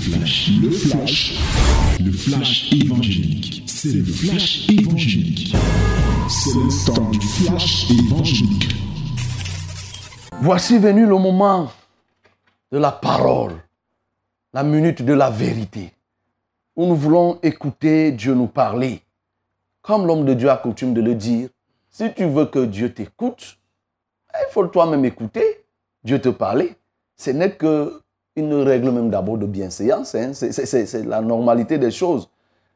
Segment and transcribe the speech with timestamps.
[0.00, 1.34] flash, le flash,
[2.02, 3.62] le flash évangélique.
[3.66, 5.54] C'est le flash évangélique.
[6.28, 8.74] C'est le temps du flash évangélique.
[10.40, 11.70] Voici venu le moment
[12.72, 13.62] de la parole,
[14.54, 15.92] la minute de la vérité,
[16.76, 19.02] où nous voulons écouter Dieu nous parler.
[19.82, 21.50] Comme l'homme de Dieu a coutume de le dire,
[21.90, 23.58] si tu veux que Dieu t'écoute,
[24.32, 25.64] il faut toi-même écouter
[26.02, 26.74] Dieu te parler.
[27.16, 27.52] Ce n'est
[28.40, 30.14] qu'une règle même d'abord de bienséance.
[30.14, 30.32] Hein.
[30.32, 32.28] C'est la normalité des choses.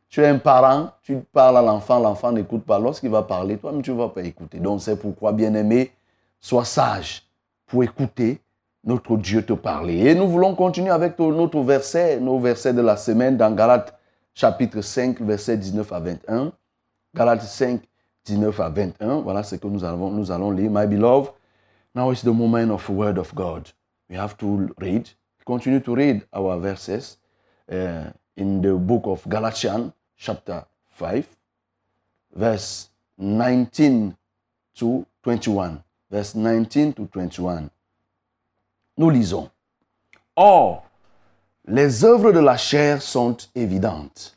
[0.09, 2.79] Tu es un parent, tu parles à l'enfant, l'enfant n'écoute pas.
[2.79, 4.59] Lorsqu'il va parler, toi-même, tu ne vas pas écouter.
[4.59, 5.91] Donc, c'est pourquoi, bien-aimé,
[6.41, 7.23] sois sage
[7.67, 8.41] pour écouter
[8.85, 10.11] notre Dieu te parler.
[10.11, 13.99] Et nous voulons continuer avec notre verset, nos versets de la semaine dans Galates
[14.35, 16.53] chapitre 5, verset 19 à 21.
[17.15, 17.81] Galates 5,
[18.25, 19.21] 19 à 21.
[19.21, 20.71] Voilà ce que nous allons, nous allons lire.
[20.71, 21.33] My beloved,
[21.95, 23.71] now is the moment of the word of God.
[24.11, 25.09] We have to read,
[25.45, 27.19] continue to read our verses
[27.71, 31.27] uh, in the book of Galatians, chapter 5,
[32.35, 34.17] verse 19
[34.75, 35.83] to 21.
[36.11, 37.71] Verse 19 to 21.
[38.97, 39.51] Nous lisons.
[40.37, 40.85] Or,
[41.67, 44.37] les œuvres de la chair sont évidentes.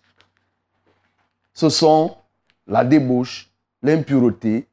[1.53, 2.15] Ce sont
[2.67, 3.49] la débauche,
[3.81, 4.67] l'impureté,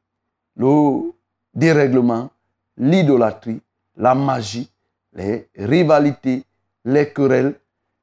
[0.57, 1.13] le
[1.55, 2.31] dérèglement,
[2.77, 3.61] l'idolâtrie,
[3.97, 4.71] la magie,
[5.15, 6.45] les rivalités,
[6.85, 7.59] les querelles,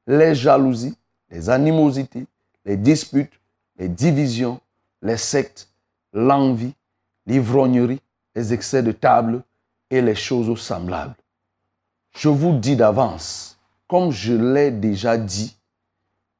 [0.06, 0.96] les jalousies,
[1.30, 2.26] les animosités,
[2.64, 3.32] les disputes,
[3.76, 4.60] les divisions,
[5.02, 5.68] les sectes,
[6.12, 6.74] l'envie,
[7.26, 8.00] l'ivrognerie,
[8.34, 9.42] les excès de table
[9.90, 11.14] et les choses semblables.
[12.12, 15.56] Je vous dis d'avance, comme je l'ai déjà dit,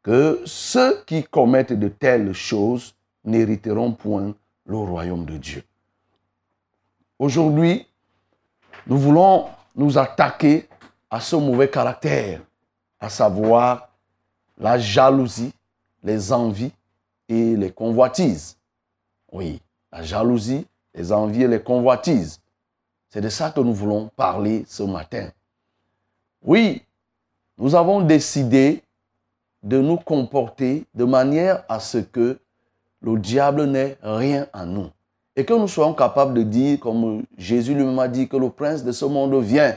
[0.03, 4.35] que ceux qui commettent de telles choses n'hériteront point
[4.67, 5.63] le royaume de Dieu.
[7.19, 7.87] Aujourd'hui,
[8.87, 10.69] nous voulons nous attaquer
[11.11, 12.41] à ce mauvais caractère,
[13.01, 13.89] à savoir
[14.59, 15.53] la jalousie,
[16.03, 16.73] les envies
[17.29, 18.57] et les convoitises.
[19.31, 22.41] Oui, la jalousie, les envies et les convoitises.
[23.09, 25.31] C'est de ça que nous voulons parler ce matin.
[26.43, 26.83] Oui,
[27.59, 28.83] nous avons décidé
[29.63, 32.39] de nous comporter de manière à ce que
[33.01, 34.91] le diable n'ait rien à nous.
[35.35, 38.85] Et que nous soyons capables de dire, comme Jésus lui-même a dit, que le prince
[38.85, 39.75] de ce monde vient,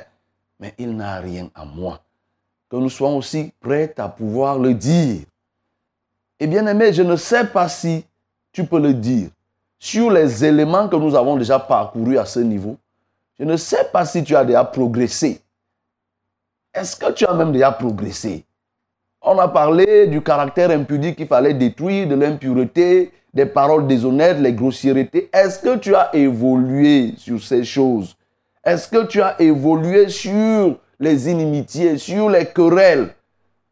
[0.60, 2.02] mais il n'a rien à moi.
[2.70, 5.22] Que nous soyons aussi prêts à pouvoir le dire.
[6.40, 8.04] Et bien aimé, je ne sais pas si
[8.52, 9.30] tu peux le dire.
[9.80, 12.78] Sur les éléments que nous avons déjà parcourus à ce niveau,
[13.40, 15.42] je ne sais pas si tu as déjà progressé.
[16.74, 18.44] Est-ce que tu as même déjà progressé?
[19.22, 24.54] On a parlé du caractère impudique qu'il fallait détruire, de l'impureté, des paroles déshonnêtes, les
[24.54, 25.30] grossièretés.
[25.34, 28.16] Est-ce que tu as évolué sur ces choses?
[28.64, 33.10] Est-ce que tu as évolué sur les inimitiés, sur les querelles?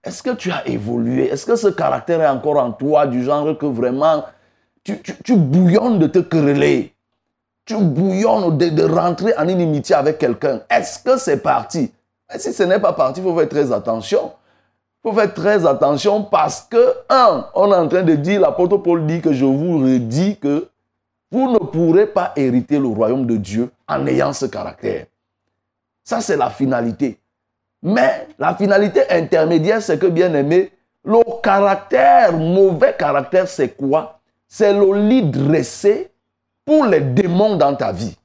[0.04, 1.30] Est-ce que tu as évolué?
[1.30, 4.26] Est-ce que ce caractère est encore en toi du genre que vraiment
[4.84, 6.94] tu, tu, bouillonnes de te quereller?
[7.66, 10.60] Tu bouillonnes de, de rentrer en inimitié avec quelqu'un.
[10.70, 11.90] Est-ce que c'est parti?
[12.36, 14.34] Et si ce n'est pas parti, il faut faire très attention.
[15.04, 19.06] Faut faire très attention parce que, un, on est en train de dire, l'apôtre Paul
[19.06, 20.70] dit que je vous redis que
[21.30, 25.08] vous ne pourrez pas hériter le royaume de Dieu en ayant ce caractère.
[26.04, 27.20] Ça, c'est la finalité.
[27.82, 30.72] Mais la finalité intermédiaire, c'est que, bien aimé,
[31.04, 34.20] le caractère, mauvais caractère, c'est quoi?
[34.48, 36.12] C'est le lit dressé
[36.64, 38.16] pour les démons dans ta vie.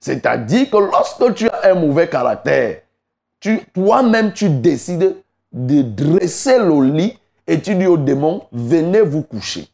[0.00, 2.78] C'est-à-dire que lorsque tu as un mauvais caractère,
[3.74, 5.16] toi-même, tu décides
[5.54, 7.16] de dresser le lit
[7.46, 9.68] et tu dis aux démons, venez vous coucher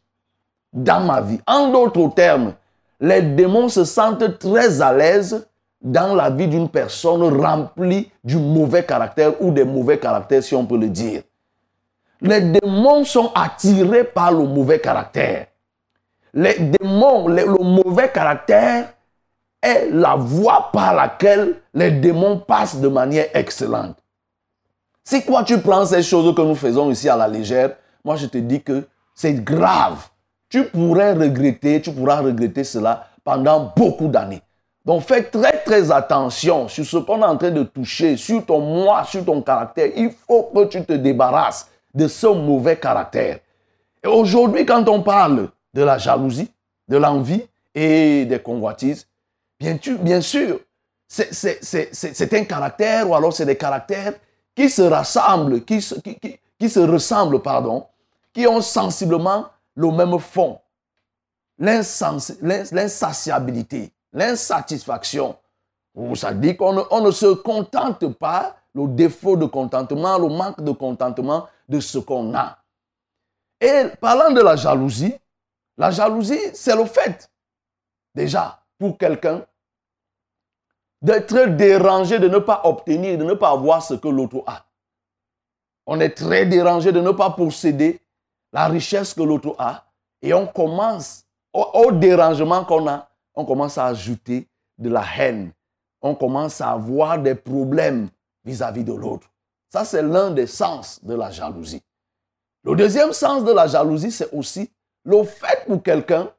[0.73, 1.41] dans ma vie.
[1.47, 2.53] En d'autres termes,
[3.01, 5.47] les démons se sentent très à l'aise
[5.81, 10.67] dans la vie d'une personne remplie du mauvais caractère ou des mauvais caractères, si on
[10.67, 11.23] peut le dire.
[12.21, 15.47] Les démons sont attirés par le mauvais caractère.
[16.35, 18.93] Les le mauvais caractère
[19.63, 23.97] est la voie par laquelle les démons passent de manière excellente.
[25.11, 27.75] Si quoi tu prends ces choses que nous faisons ici à la légère,
[28.05, 30.07] moi je te dis que c'est grave.
[30.49, 34.41] Tu pourrais regretter, tu pourras regretter cela pendant beaucoup d'années.
[34.85, 38.61] Donc fais très très attention sur ce qu'on est en train de toucher, sur ton
[38.61, 39.91] moi, sur ton caractère.
[39.97, 43.41] Il faut que tu te débarrasses de ce mauvais caractère.
[44.05, 46.53] Et aujourd'hui, quand on parle de la jalousie,
[46.87, 47.43] de l'envie
[47.75, 49.09] et des convoitises,
[49.59, 50.61] bien sûr,
[51.09, 54.13] c'est un caractère ou alors c'est des caractères
[54.61, 57.87] qui se rassemblent, qui se, qui, se ressemblent, pardon,
[58.35, 60.61] qui ont sensiblement le même fond.
[61.59, 65.35] L'insatiabilité, l'insatisfaction.
[66.15, 70.73] Ça dit qu'on on ne se contente pas, le défaut de contentement, le manque de
[70.73, 72.59] contentement, de ce qu'on a.
[73.63, 75.15] Et parlant de la jalousie,
[75.79, 77.31] la jalousie, c'est le fait,
[78.15, 79.43] déjà, pour quelqu'un,
[81.03, 84.65] d'être dérangé de ne pas obtenir, de ne pas avoir ce que l'autre a.
[85.87, 88.01] On est très dérangé de ne pas posséder
[88.53, 89.85] la richesse que l'autre a.
[90.23, 94.49] Et on commence, au, dérangement qu'on a, on commence à ajouter
[94.79, 95.53] de la haine.
[96.03, 98.09] On commence à avoir des problèmes
[98.45, 99.29] vis-à-vis de l'autre.
[99.71, 101.83] Ça, c'est l'un des sens de la jalousie.
[102.63, 104.71] Le deuxième sens de la jalousie, c'est aussi
[105.05, 106.31] le fait pour quelqu'un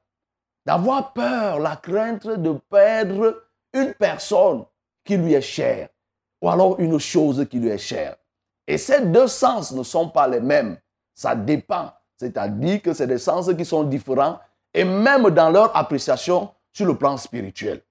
[0.66, 3.42] d'avoir peur, la crainte de perdre
[3.74, 4.66] une personne
[5.04, 5.90] qui lui est chère
[6.42, 8.16] ou alors une chose qui lui est chère.
[8.68, 10.78] Et ces deux sens ne sont pas les mêmes.
[11.14, 11.92] Ça dépend.
[12.18, 14.40] C'est-à-dire que c'est des sens qui sont différents
[14.74, 17.82] et même dans leur appréciation sur le plan spirituel.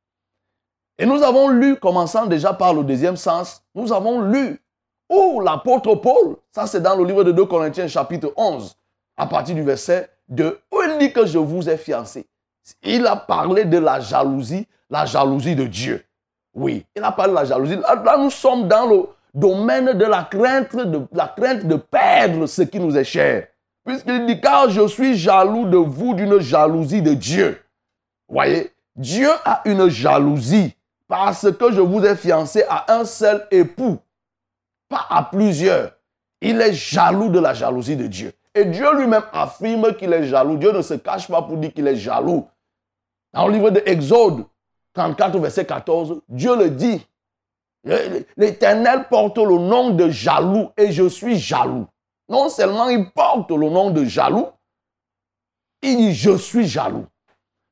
[0.98, 4.60] Et nous avons lu, commençant déjà par le deuxième sens, nous avons lu
[5.08, 8.76] où l'apôtre Paul, ça c'est dans le livre de 2 Corinthiens chapitre 11,
[9.16, 12.26] à partir du verset 2, où il dit que je vous ai fiancé.
[12.82, 16.04] Il a parlé de la jalousie, la jalousie de Dieu.
[16.52, 17.76] Oui, il a parlé de la jalousie.
[17.76, 22.62] Là, nous sommes dans le domaine de la crainte de, la crainte de perdre ce
[22.62, 23.46] qui nous est cher.
[23.84, 27.62] Puisqu'il dit, car je suis jaloux de vous d'une jalousie de Dieu.
[28.28, 30.74] Voyez, Dieu a une jalousie
[31.08, 33.98] parce que je vous ai fiancé à un seul époux,
[34.88, 35.92] pas à plusieurs.
[36.40, 38.32] Il est jaloux de la jalousie de Dieu.
[38.54, 40.56] Et Dieu lui-même affirme qu'il est jaloux.
[40.56, 42.46] Dieu ne se cache pas pour dire qu'il est jaloux.
[43.32, 44.44] Dans le livre de Exode
[44.94, 47.06] 34, verset 14, Dieu le dit.
[48.36, 51.86] L'Éternel porte le nom de jaloux et je suis jaloux.
[52.28, 54.48] Non seulement il porte le nom de jaloux,
[55.82, 57.06] il dit je suis jaloux.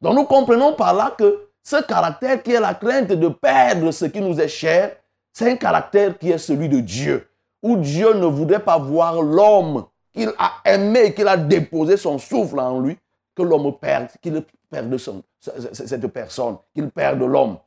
[0.00, 4.06] Donc nous comprenons par là que ce caractère qui est la crainte de perdre ce
[4.06, 4.96] qui nous est cher,
[5.32, 7.28] c'est un caractère qui est celui de Dieu,
[7.62, 12.58] où Dieu ne voudrait pas voir l'homme qu'il a aimé, qu'il a déposé son souffle
[12.58, 12.96] en lui,
[13.36, 17.58] que l'homme perde, qu'il perde son, cette personne, qu'il perde l'homme.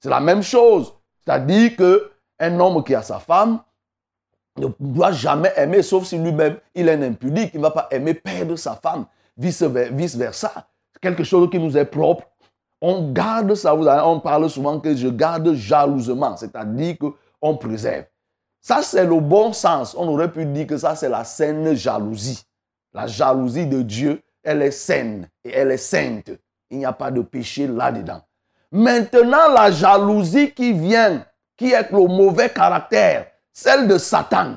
[0.00, 0.94] C'est la même chose.
[1.24, 3.60] C'est-à-dire qu'un homme qui a sa femme
[4.56, 7.88] ne doit jamais aimer, sauf si lui-même il est un impudique, il ne va pas
[7.90, 10.68] aimer perdre sa femme, vice-versa.
[11.00, 12.24] Quelque chose qui nous est propre.
[12.80, 18.04] On garde ça, on parle souvent que je garde jalousement, c'est-à-dire qu'on préserve.
[18.60, 19.94] Ça, c'est le bon sens.
[19.96, 22.42] On aurait pu dire que ça, c'est la saine jalousie.
[22.92, 26.30] La jalousie de Dieu, elle est saine et elle est sainte.
[26.70, 28.20] Il n'y a pas de péché là-dedans.
[28.70, 31.24] Maintenant, la jalousie qui vient,
[31.56, 34.56] qui est le mauvais caractère, celle de Satan,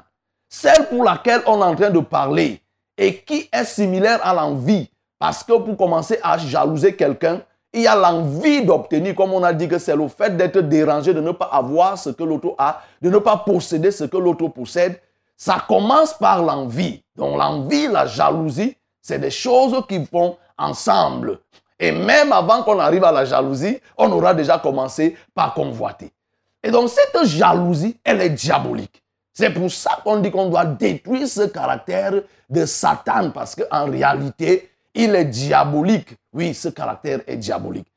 [0.50, 2.62] celle pour laquelle on est en train de parler,
[2.98, 4.90] et qui est similaire à l'envie.
[5.18, 7.42] Parce que pour commencer à jalouser quelqu'un,
[7.74, 11.14] il y a l'envie d'obtenir, comme on a dit que c'est le fait d'être dérangé,
[11.14, 14.48] de ne pas avoir ce que l'autre a, de ne pas posséder ce que l'autre
[14.50, 15.00] possède.
[15.38, 17.02] Ça commence par l'envie.
[17.16, 21.40] Donc l'envie, la jalousie, c'est des choses qui vont ensemble.
[21.82, 26.14] Et même avant qu'on arrive à la jalousie, on aura déjà commencé par convoiter.
[26.62, 29.02] Et donc cette jalousie, elle est diabolique.
[29.34, 32.14] C'est pour ça qu'on dit qu'on doit détruire ce caractère
[32.48, 36.10] de Satan, parce qu'en réalité, il est diabolique.
[36.32, 37.88] Oui, ce caractère est diabolique.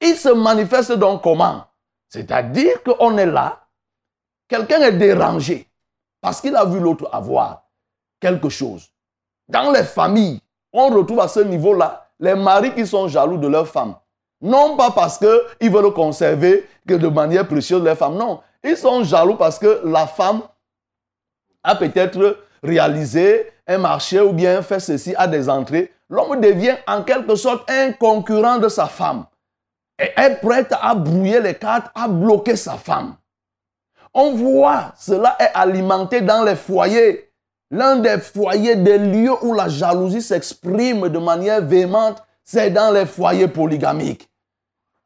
[0.00, 1.66] Il se manifeste donc comment?
[2.08, 3.60] C'est-à-dire qu'on est là,
[4.48, 5.68] quelqu'un est dérangé
[6.20, 7.62] parce qu'il a vu l'autre avoir
[8.18, 8.90] quelque chose.
[9.48, 10.40] Dans les familles,
[10.72, 13.94] on retrouve à ce niveau-là les maris qui sont jaloux de leur femme.
[14.40, 18.16] Non pas parce qu'ils veulent conserver de manière précieuse leur femme.
[18.16, 20.42] Non, ils sont jaloux parce que la femme
[21.62, 25.92] a peut-être réalisé un marché ou bien fait ceci à des entrées.
[26.08, 29.26] L'homme devient en quelque sorte un concurrent de sa femme
[29.98, 33.16] et est prêt à brouiller les cartes, à bloquer sa femme.
[34.14, 37.27] On voit, cela est alimenté dans les foyers
[37.70, 43.04] L'un des foyers, des lieux où la jalousie s'exprime de manière véhémente, c'est dans les
[43.04, 44.30] foyers polygamiques.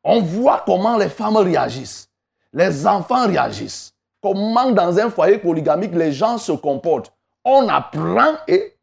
[0.04, 2.08] On voit comment les femmes réagissent,
[2.52, 3.92] les enfants réagissent,
[4.22, 7.12] comment dans un foyer polygamique les gens se comportent.
[7.44, 8.76] On apprend et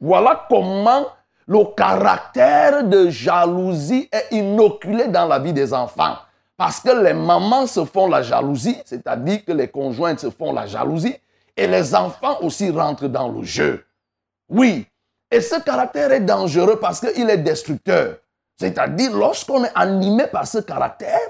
[0.00, 1.06] voilà comment
[1.46, 6.16] le caractère de jalousie est inoculé dans la vie des enfants.
[6.56, 10.66] Parce que les mamans se font la jalousie, c'est-à-dire que les conjointes se font la
[10.66, 11.16] jalousie,
[11.58, 13.84] et les enfants aussi rentrent dans le jeu.
[14.48, 14.86] Oui.
[15.30, 18.16] Et ce caractère est dangereux parce qu'il est destructeur.
[18.58, 21.20] C'est-à-dire, lorsqu'on est animé par ce caractère,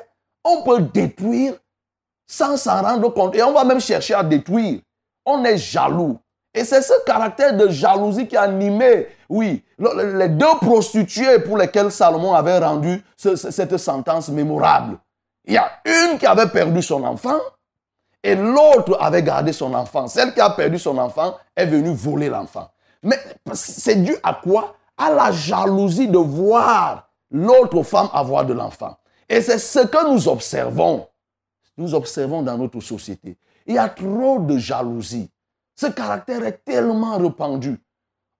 [0.45, 1.55] on peut détruire
[2.27, 3.35] sans s'en rendre compte.
[3.35, 4.81] Et on va même chercher à détruire.
[5.25, 6.19] On est jaloux.
[6.55, 11.91] Et c'est ce caractère de jalousie qui a animé, oui, les deux prostituées pour lesquelles
[11.91, 14.99] Salomon avait rendu cette sentence mémorable.
[15.45, 17.39] Il y a une qui avait perdu son enfant
[18.29, 20.07] Et l'autre avait gardé son enfant.
[20.07, 22.69] Celle qui a perdu son enfant est venue voler l'enfant.
[23.03, 23.19] Mais
[23.55, 24.77] c'est dû à quoi?
[24.99, 28.99] À la jalousie de voir l'autre femme avoir de l'enfant.
[29.31, 31.09] Et c'est ce que nous observons.
[31.79, 33.39] Nous observons dans notre société.
[33.65, 35.31] Il y a trop de jalousie.
[35.75, 37.81] Ce caractère est tellement répandu.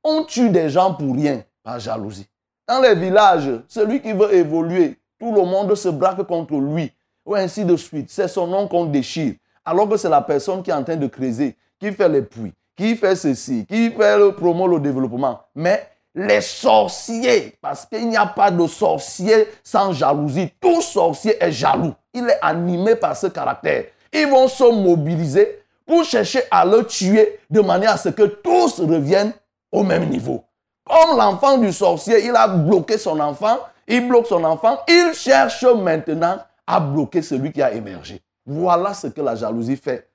[0.05, 2.29] On tue des gens pour rien par jalousie.
[2.67, 6.93] Dans les villages, celui qui veut évoluer, tout le monde se braque contre lui.
[7.25, 8.11] Ou ainsi de suite.
[8.11, 9.37] C'est son nom qu'on déchire.
[9.69, 12.55] Alors que c'est la personne qui est en train de creuser, qui fait les puits,
[12.75, 15.43] qui fait ceci, qui fait le promo, le développement.
[15.55, 20.51] Mais les sorciers, parce qu'il n'y a pas de sorcier sans jalousie.
[20.59, 21.93] Tout sorcier est jaloux.
[22.15, 23.85] Il est animé par ce caractère.
[24.11, 28.81] Ils vont se mobiliser pour chercher à le tuer de manière à ce que tous
[28.81, 29.35] reviennent
[29.71, 30.45] au même niveau.
[30.83, 35.63] Comme l'enfant du sorcier, il a bloqué son enfant, il bloque son enfant, il cherche
[35.65, 38.23] maintenant à bloquer celui qui a émergé.
[38.49, 40.09] Voilà ce que la jalousie fait.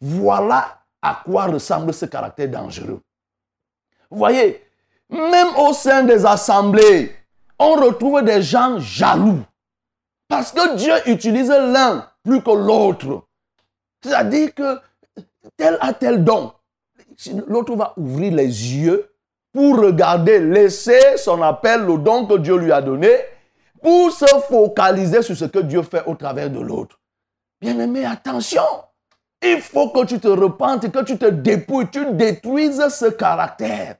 [0.00, 3.00] Voilà à quoi ressemble ce caractère dangereux.
[4.08, 4.64] Voyez,
[5.08, 7.12] même au sein des assemblées,
[7.58, 9.40] on retrouve des gens jaloux.
[10.28, 13.24] Parce que Dieu utilise l'un plus que l'autre.
[14.02, 14.78] C'est-à-dire que
[15.56, 16.52] tel a tel don.
[17.48, 19.10] L'autre va ouvrir les yeux
[19.52, 23.10] pour regarder, laisser son appel, le don que Dieu lui a donné,
[23.82, 26.99] pour se focaliser sur ce que Dieu fait au travers de l'autre.
[27.60, 28.62] Bien-aimé, attention.
[29.42, 33.96] Il faut que tu te repentes, que tu te dépouilles, tu détruises ce caractère.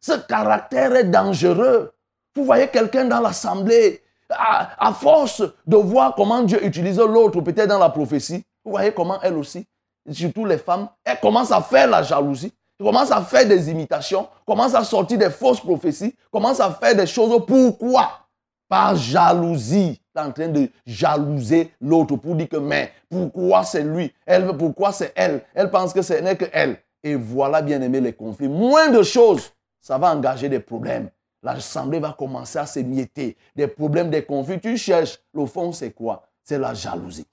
[0.00, 1.92] Ce caractère est dangereux.
[2.34, 7.68] Vous voyez quelqu'un dans l'assemblée, à, à, force de voir comment Dieu utilise l'autre, peut-être
[7.68, 9.66] dans la prophétie, vous voyez comment elle aussi,
[10.10, 14.74] surtout les femmes, elles commencent à faire la jalousie, commencent à faire des imitations, commencent
[14.74, 17.44] à sortir des fausses prophéties, commencent à faire des choses.
[17.46, 18.10] Pourquoi?
[18.68, 20.00] Par jalousie.
[20.16, 24.12] En train de jalouser l'autre pour dire que, mais pourquoi c'est lui?
[24.24, 25.42] Elle, Pourquoi c'est elle?
[25.54, 26.78] Elle pense que ce n'est que elle.
[27.02, 28.48] Et voilà, bien aimé, les conflits.
[28.48, 31.10] Moins de choses, ça va engager des problèmes.
[31.42, 33.36] L'assemblée va commencer à s'émietter.
[33.54, 34.60] Des problèmes, des conflits.
[34.60, 35.18] Tu cherches.
[35.34, 36.22] Le fond, c'est quoi?
[36.42, 37.26] C'est la jalousie.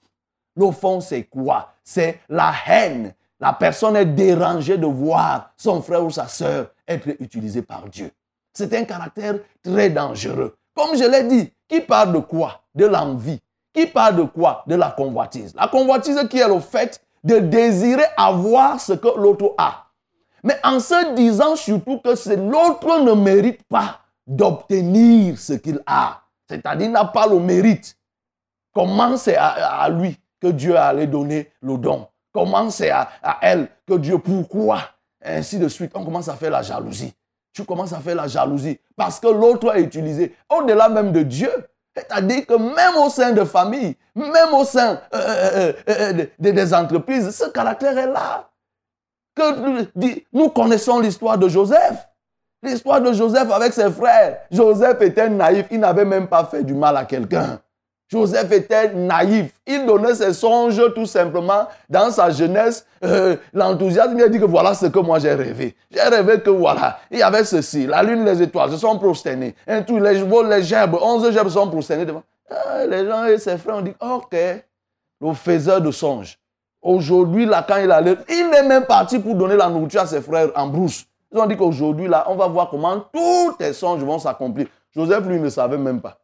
[0.56, 1.72] Le fond, c'est quoi?
[1.82, 3.14] C'est la haine.
[3.40, 8.10] La personne est dérangée de voir son frère ou sa soeur être utilisé par Dieu.
[8.52, 10.56] C'est un caractère très dangereux.
[10.74, 12.60] Comme je l'ai dit, qui parle de quoi?
[12.74, 13.40] De l'envie.
[13.72, 14.62] Qui parle de quoi?
[14.66, 15.54] De la convoitise.
[15.54, 19.86] La convoitise qui est le fait de désirer avoir ce que l'autre a.
[20.42, 26.20] Mais en se disant surtout que l'autre ne mérite pas d'obtenir ce qu'il a.
[26.46, 27.96] C'est-à-dire n'a pas le mérite.
[28.74, 32.06] Comment c'est à, lui que Dieu allait donner le don?
[32.34, 34.80] Comment c'est à, à, elle que Dieu, pourquoi?
[35.24, 37.14] Ainsi de suite, on commence à faire la jalousie.
[37.52, 41.50] Tu commences à faire la jalousie parce que l'autre a utilisé, au-delà même de Dieu.
[41.94, 47.30] C'est-à-dire que même au sein de familles, même au sein euh, euh, euh, des entreprises,
[47.30, 48.48] ce caractère est là.
[50.32, 52.08] Nous connaissons l'histoire de Joseph.
[52.62, 54.38] L'histoire de Joseph avec ses frères.
[54.50, 57.60] Joseph était naïf, il n'avait même pas fait du mal à quelqu'un.
[58.12, 59.54] Joseph était naïf.
[59.66, 62.84] Il donnait ses songes tout simplement dans sa jeunesse.
[63.02, 65.74] Euh, l'enthousiasme, il a dit que voilà ce que moi j'ai rêvé.
[65.90, 67.86] J'ai rêvé que voilà, il y avait ceci.
[67.86, 72.22] La lune, les étoiles se sont tous les, les gerbes, onze gerbes sont prosternés devant.
[72.50, 74.36] Ah, les gens et ses frères ont dit, ok,
[75.22, 76.38] le faiseur de songes.
[76.82, 80.20] Aujourd'hui, là, quand il allait, il est même parti pour donner la nourriture à ses
[80.20, 81.06] frères en brousse.
[81.32, 84.66] Ils ont dit qu'aujourd'hui, là, on va voir comment tous tes songes vont s'accomplir.
[84.94, 86.18] Joseph, lui, ne savait même pas.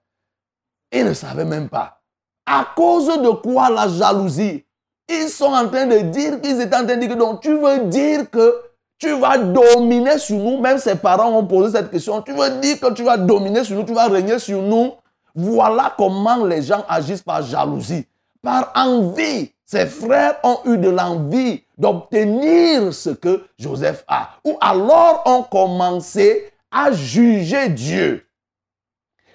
[0.92, 2.00] Il ne savait même pas.
[2.46, 4.64] À cause de quoi la jalousie?
[5.08, 7.56] Ils sont en train de dire qu'ils étaient en train de dire que donc tu
[7.58, 8.62] veux dire que
[8.98, 10.60] tu vas dominer sur nous.
[10.60, 12.20] Même ses parents ont posé cette question.
[12.22, 14.92] Tu veux dire que tu vas dominer sur nous, tu vas régner sur nous?
[15.34, 18.06] Voilà comment les gens agissent par jalousie,
[18.42, 19.52] par envie.
[19.64, 24.30] Ses frères ont eu de l'envie d'obtenir ce que Joseph a.
[24.44, 28.26] Ou alors ont commencé à juger Dieu.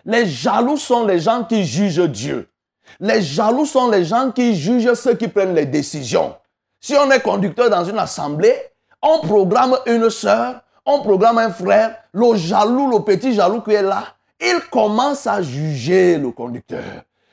[0.06, 2.50] Les jaloux sont les gens qui jugent Dieu.
[3.00, 6.36] Les jaloux sont les gens qui jugent ceux qui prennent les décisions.
[6.82, 8.56] Si on est conducteur dans une assemblée,
[9.02, 13.82] on programme une soeur, on programme un frère, le jaloux, le petit jaloux qui est
[13.82, 14.04] là,
[14.42, 16.84] il commence à juger le conducteur.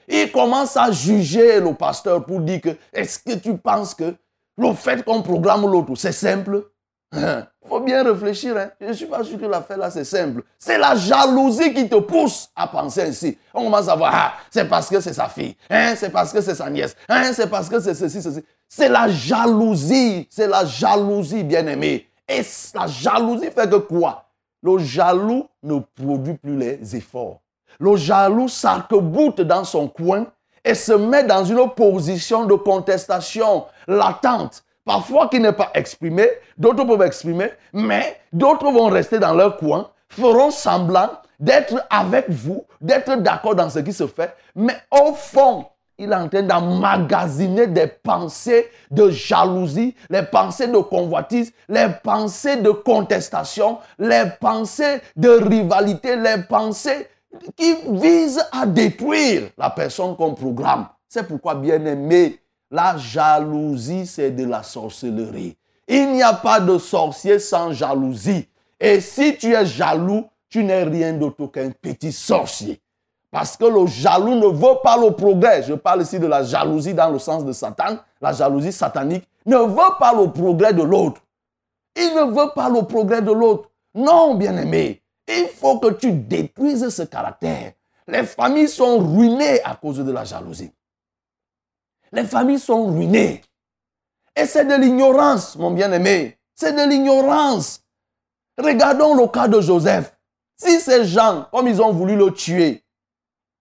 [0.06, 4.14] Il commence à juger le pasteur pour dire que est-ce que tu penses que
[4.56, 6.70] le fait qu'on programme l'autre, c'est simple?
[7.12, 8.56] Il faut bien réfléchir.
[8.56, 8.70] Hein.
[8.80, 10.42] Je ne suis pas sûr que l'affaire là, c'est simple.
[10.58, 13.36] C'est la jalousie qui te pousse à penser ainsi.
[13.52, 15.56] On commence à voir, ah, c'est parce que c'est sa fille.
[15.68, 15.94] Hein?
[15.96, 16.96] C'est parce que c'est sa nièce.
[17.08, 17.32] Hein?
[17.32, 18.44] C'est parce que c'est ceci, ceci.
[18.68, 20.28] C'est la jalousie.
[20.30, 22.06] C'est la jalousie, bien aimé.
[22.28, 22.42] Et
[22.74, 24.26] la jalousie fait que quoi?
[24.62, 27.40] Le jaloux ne produit plus les efforts.
[27.80, 30.26] Le jaloux s'arc-boute dans son coin
[30.64, 36.84] et se met dans une position de contestation latente, parfois qui n'est pas exprimée, d'autres
[36.84, 43.16] peuvent exprimer, mais d'autres vont rester dans leur coin, feront semblant d'être avec vous, d'être
[43.16, 45.66] d'accord dans ce qui se fait, mais au fond,
[46.00, 52.56] il est en train d'emmagasiner des pensées de jalousie, les pensées de convoitise, les pensées
[52.56, 57.06] de contestation, les pensées de rivalité, les pensées
[57.54, 60.88] qui visent à détruire la personne qu'on programme.
[61.06, 62.39] C'est pourquoi, bien aimé,
[62.70, 65.56] la jalousie, c'est de la sorcellerie.
[65.88, 68.46] Il n'y a pas de sorcier sans jalousie.
[68.78, 72.80] Et si tu es jaloux, tu n'es rien d'autre qu'un petit sorcier.
[73.30, 75.62] Parce que le jaloux ne veut pas le progrès.
[75.62, 79.56] Je parle ici de la jalousie dans le sens de Satan, la jalousie satanique, ne
[79.56, 81.20] veut pas le progrès de l'autre.
[81.96, 83.70] Il ne veut pas le progrès de l'autre.
[83.94, 87.72] Non, bien-aimé, il faut que tu détruises ce caractère.
[88.06, 90.70] Les familles sont ruinées à cause de la jalousie.
[92.12, 93.42] Les familles sont ruinées.
[94.36, 96.38] Et c'est de l'ignorance, mon bien-aimé.
[96.54, 97.82] C'est de l'ignorance.
[98.58, 100.16] Regardons le cas de Joseph.
[100.56, 102.84] Si ces gens, comme ils ont voulu le tuer,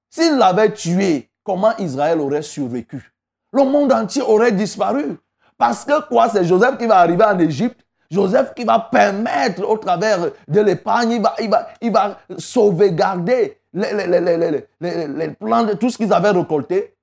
[0.09, 3.13] S'il l'avait tué, comment Israël aurait survécu?
[3.53, 5.17] Le monde entier aurait disparu.
[5.57, 6.29] Parce que quoi?
[6.29, 7.85] C'est Joseph qui va arriver en Égypte.
[8.09, 11.35] Joseph qui va permettre au travers de l'épargne, il va,
[11.79, 14.07] il, va, sauvegarder les,
[14.79, 16.95] les, plans de tout ce qu'ils avaient récolté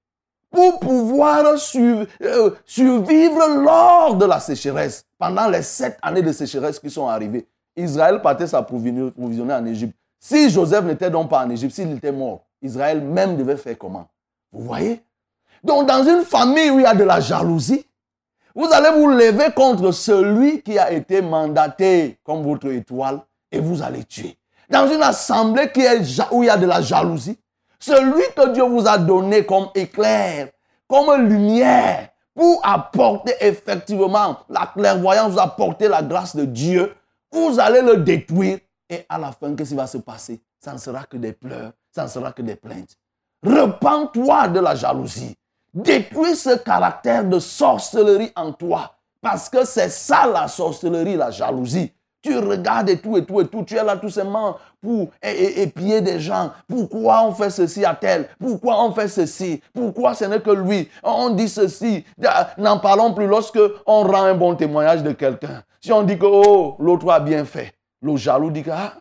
[0.50, 6.90] pour pouvoir euh, survivre lors de la sécheresse, pendant les sept années de sécheresse qui
[6.90, 7.46] sont arrivées.
[7.76, 9.12] Israël partait s'approvisionner
[9.52, 9.96] en Égypte.
[10.18, 14.08] Si Joseph n'était donc pas en Égypte, s'il était mort, Israël même devait faire comment?
[14.52, 15.02] Vous voyez?
[15.62, 17.84] Donc dans une famille où il y a de la jalousie,
[18.54, 23.20] vous allez vous lever contre celui qui a été mandaté comme votre étoile
[23.52, 24.38] et vous allez tuer.
[24.70, 26.00] Dans une assemblée qui est,
[26.32, 27.38] où il y a de la jalousie,
[27.78, 30.48] celui que Dieu vous a donné comme éclair,
[30.88, 36.94] comme lumière, pour apporter effectivement la clairvoyance, vous apporter la grâce de Dieu,
[37.32, 38.58] vous allez le détruire.
[38.88, 40.40] Et à la fin, qu'est-ce qui va se passer?
[40.60, 42.96] Ça ne sera que des pleurs, ça ne sera que des plaintes.
[43.42, 45.36] Repends-toi de la jalousie.
[45.72, 48.94] Détruis ce caractère de sorcellerie en toi.
[49.20, 51.92] Parce que c'est ça la sorcellerie, la jalousie.
[52.26, 53.62] Tu regardes et tout et tout et tout.
[53.62, 56.50] Tu es là tout simplement pour épier des gens.
[56.66, 58.28] Pourquoi on fait ceci à tel?
[58.40, 59.62] Pourquoi on fait ceci?
[59.72, 60.88] Pourquoi ce n'est que lui?
[61.04, 62.04] On dit ceci.
[62.58, 65.62] N'en parlons plus lorsque on rend un bon témoignage de quelqu'un.
[65.80, 68.94] Si on dit que oh, l'autre a bien fait, le jaloux dit que ah,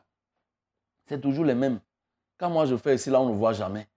[1.09, 1.79] c'est toujours les mêmes.
[2.37, 3.87] Quand moi je fais ici, là, on ne voit jamais.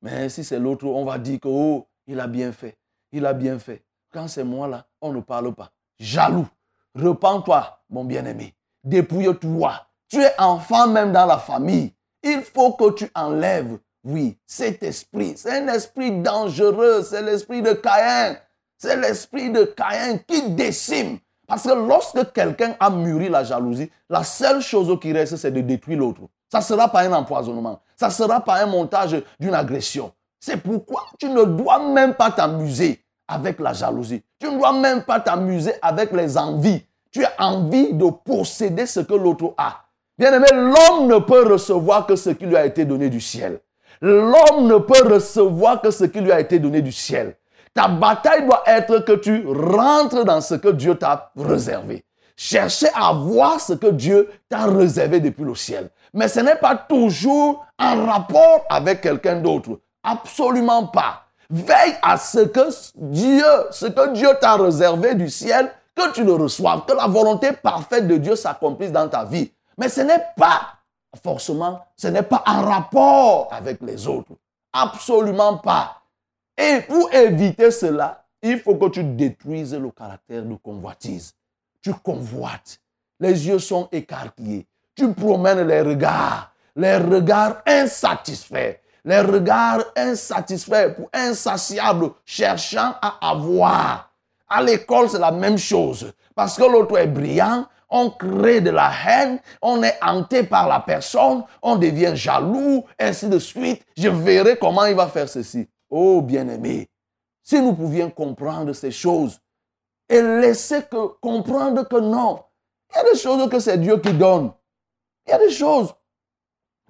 [0.00, 2.78] Mais si c'est l'autre, on va dire que, oh, il a bien fait.
[3.12, 3.82] Il a bien fait.
[4.10, 5.72] Quand c'est moi là, on ne parle pas.
[5.98, 6.48] Jaloux.
[6.94, 8.54] Repends-toi, mon bien-aimé.
[8.84, 9.72] Dépouille-toi.
[10.08, 11.92] Tu es enfant même dans la famille.
[12.22, 15.34] Il faut que tu enlèves, oui, cet esprit.
[15.36, 17.02] C'est un esprit dangereux.
[17.02, 18.36] C'est l'esprit de Caïn.
[18.78, 21.18] C'est l'esprit de Caïn qui décime.
[21.46, 25.62] Parce que lorsque quelqu'un a mûri la jalousie, la seule chose qui reste, c'est de
[25.62, 26.20] détruire l'autre.
[26.50, 27.80] Ça ne sera pas un empoisonnement.
[27.96, 30.12] Ça ne sera pas un montage d'une agression.
[30.40, 34.22] C'est pourquoi tu ne dois même pas t'amuser avec la jalousie.
[34.38, 36.82] Tu ne dois même pas t'amuser avec les envies.
[37.10, 39.84] Tu as envie de posséder ce que l'autre a.
[40.18, 43.60] Bien aimé, l'homme ne peut recevoir que ce qui lui a été donné du ciel.
[44.00, 47.36] L'homme ne peut recevoir que ce qui lui a été donné du ciel.
[47.74, 52.04] Ta bataille doit être que tu rentres dans ce que Dieu t'a réservé.
[52.36, 55.90] Cherchez à voir ce que Dieu t'a réservé depuis le ciel.
[56.12, 59.80] Mais ce n'est pas toujours en rapport avec quelqu'un d'autre.
[60.02, 61.24] Absolument pas.
[61.50, 66.34] Veille à ce que Dieu, ce que Dieu t'a réservé du ciel, que tu le
[66.34, 69.50] reçoives, que la volonté parfaite de Dieu s'accomplisse dans ta vie.
[69.76, 70.60] Mais ce n'est pas
[71.22, 74.32] forcément, ce n'est pas en rapport avec les autres.
[74.72, 76.02] Absolument pas.
[76.56, 81.34] Et pour éviter cela, il faut que tu détruises le caractère de convoitise
[81.82, 82.80] tu convoites.
[83.20, 84.66] Les yeux sont écarquillés.
[84.94, 94.07] Tu promènes les regards, les regards insatisfaits, les regards insatisfaits, insatiables, cherchant à avoir.
[94.48, 96.12] À l'école, c'est la même chose.
[96.34, 100.80] Parce que l'autre est brillant, on crée de la haine, on est hanté par la
[100.80, 103.84] personne, on devient jaloux, ainsi de suite.
[103.96, 105.68] Je verrai comment il va faire ceci.
[105.90, 106.88] Oh bien-aimé,
[107.42, 109.40] si nous pouvions comprendre ces choses,
[110.08, 110.82] et laisser
[111.20, 112.42] comprendre que non.
[112.90, 114.52] Il y a des choses que c'est Dieu qui donne.
[115.26, 115.94] Il y a des choses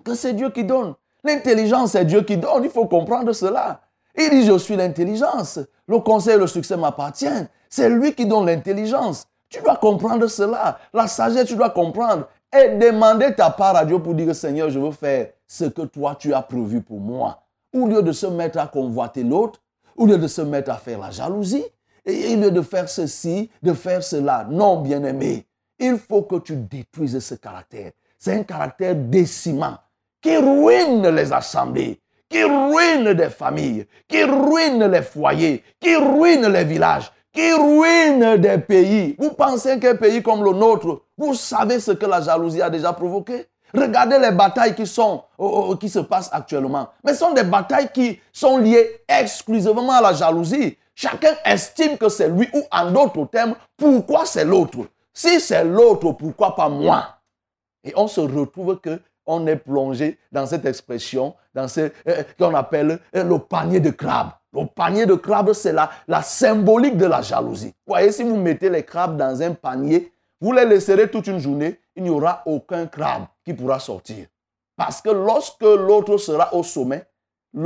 [0.04, 0.94] que c'est Dieu qui donne.
[1.24, 2.64] L'intelligence, c'est Dieu qui donne.
[2.64, 3.80] Il faut comprendre cela.
[4.18, 5.60] Il dit, je suis l'intelligence.
[5.86, 7.48] Le conseil le succès m'appartiennent.
[7.70, 9.26] C'est lui qui donne l'intelligence.
[9.48, 10.78] Tu dois comprendre cela.
[10.92, 12.28] La sagesse, tu dois comprendre.
[12.52, 16.16] Et demander ta part à Dieu pour dire, Seigneur, je veux faire ce que toi,
[16.18, 17.42] tu as prévu pour moi.
[17.74, 19.60] au lieu de se mettre à convoiter l'autre,
[19.96, 21.64] au lieu de se mettre à faire la jalousie,
[22.04, 24.46] et au lieu de faire ceci, de faire cela.
[24.48, 25.46] Non, bien-aimé,
[25.78, 27.92] il faut que tu détruises ce caractère.
[28.18, 29.76] C'est un caractère décimant
[30.20, 36.64] qui ruine les assemblées, qui ruine des familles, qui ruine les foyers, qui ruine les
[36.64, 39.16] villages, qui ruine des pays.
[39.18, 42.92] Vous pensez qu'un pays comme le nôtre, vous savez ce que la jalousie a déjà
[42.92, 43.46] provoqué?
[43.74, 45.22] Regardez les batailles qui, sont,
[45.78, 46.88] qui se passent actuellement.
[47.04, 50.78] Mais ce sont des batailles qui sont liées exclusivement à la jalousie.
[50.94, 54.78] Chacun estime que c'est lui ou en d'autres termes, pourquoi c'est l'autre?
[55.12, 57.04] Si c'est l'autre, pourquoi pas moi?
[57.84, 62.54] Et on se retrouve que on est plongé dans cette expression, dans ce euh, qu'on
[62.54, 64.30] appelle euh, le panier de crabes.
[64.52, 67.74] Le panier de crabes, c'est la, la symbolique de la jalousie.
[67.86, 70.10] Vous voyez, si vous mettez les crabes dans un panier,
[70.40, 74.26] vous les laisserez toute une journée, il n'y aura aucun crabe qui pourra sortir.
[74.76, 77.04] Parce que lorsque l'autre sera au sommet,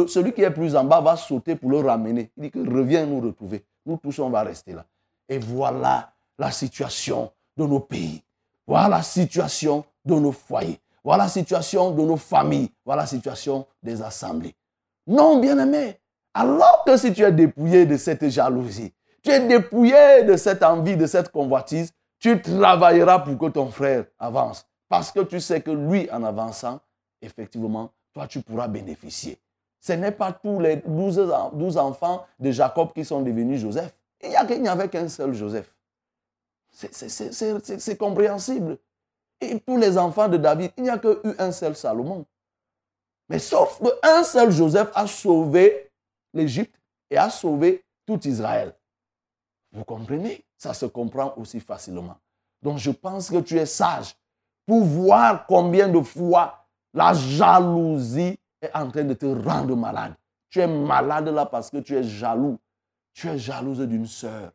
[0.08, 2.30] celui qui est plus en bas va sauter pour le ramener.
[2.36, 3.64] Il dit que reviens nous retrouver.
[3.86, 4.84] Nous tous, on va rester là.
[5.28, 8.22] Et voilà la situation de nos pays.
[8.66, 10.80] Voilà la situation de nos foyers.
[11.04, 12.70] Voilà la situation de nos familles.
[12.84, 14.54] Voilà la situation des assemblées.
[15.06, 15.98] Non, bien-aimé.
[16.34, 20.96] Alors que si tu es dépouillé de cette jalousie, tu es dépouillé de cette envie,
[20.96, 24.64] de cette convoitise, tu travailleras pour que ton frère avance.
[24.88, 26.80] Parce que tu sais que lui, en avançant,
[27.20, 29.38] effectivement, toi, tu pourras bénéficier.
[29.80, 33.92] Ce n'est pas tous les douze enfants de Jacob qui sont devenus Joseph.
[34.22, 34.30] Il
[34.62, 35.74] n'y avait qu'un seul Joseph.
[36.70, 38.78] C'est compréhensible.
[39.42, 42.24] Et tous les enfants de David, il n'y a qu'un un seul Salomon.
[43.28, 45.90] Mais sauf qu'un seul Joseph a sauvé
[46.32, 48.74] l'Égypte et a sauvé tout Israël.
[49.72, 50.44] Vous comprenez?
[50.56, 52.16] Ça se comprend aussi facilement.
[52.62, 54.14] Donc je pense que tu es sage
[54.64, 60.14] pour voir combien de fois la jalousie est en train de te rendre malade.
[60.50, 62.58] Tu es malade là parce que tu es jaloux.
[63.12, 64.52] Tu es jalouse d'une sœur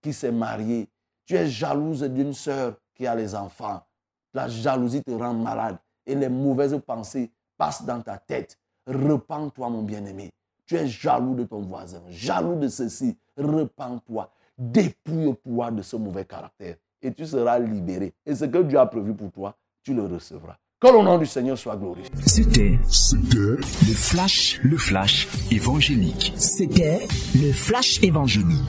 [0.00, 0.88] qui s'est mariée.
[1.26, 3.82] Tu es jalouse d'une sœur qui a les enfants.
[4.32, 8.58] La jalousie te rend malade et les mauvaises pensées passent dans ta tête.
[8.86, 10.30] Repends-toi, mon bien-aimé.
[10.66, 13.16] Tu es jaloux de ton voisin, jaloux de ceci.
[13.36, 14.30] Repends-toi.
[14.56, 18.12] Dépouille le pouvoir de ce mauvais caractère et tu seras libéré.
[18.26, 20.56] Et ce que Dieu a prévu pour toi, tu le recevras.
[20.80, 22.10] Que le nom du Seigneur soit glorifié.
[22.26, 22.78] C'était
[23.34, 23.58] le
[23.94, 26.32] flash, le flash évangélique.
[26.36, 28.64] C'était le flash évangélique.